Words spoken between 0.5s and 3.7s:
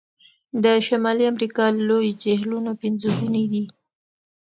د شمالي امریکا لوی جهیلونه پنځګوني دي.